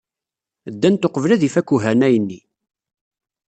[0.73, 2.41] Ddant uqbel ad ifak uhanay-nni.